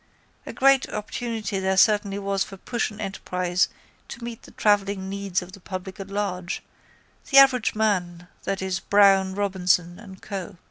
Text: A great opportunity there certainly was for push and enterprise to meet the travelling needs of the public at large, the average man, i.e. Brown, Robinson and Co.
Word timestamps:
A 0.47 0.51
great 0.51 0.89
opportunity 0.89 1.59
there 1.59 1.77
certainly 1.77 2.17
was 2.17 2.43
for 2.43 2.57
push 2.57 2.89
and 2.89 2.99
enterprise 2.99 3.67
to 4.07 4.23
meet 4.23 4.41
the 4.41 4.49
travelling 4.49 5.09
needs 5.11 5.43
of 5.43 5.51
the 5.51 5.59
public 5.59 5.99
at 5.99 6.07
large, 6.09 6.63
the 7.29 7.37
average 7.37 7.75
man, 7.75 8.27
i.e. 8.47 8.71
Brown, 8.89 9.35
Robinson 9.35 9.99
and 9.99 10.19
Co. 10.19 10.57